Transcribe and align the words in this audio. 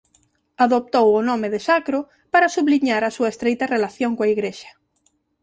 Adoptou 0.65 1.07
o 1.19 1.25
nome 1.29 1.47
de 1.53 1.59
Sacro 1.67 1.99
para 2.33 2.53
subliñar 2.55 3.01
a 3.05 3.13
súa 3.15 3.31
estreita 3.33 3.69
relación 3.75 4.11
coa 4.17 4.31
Igrexa. 4.35 4.71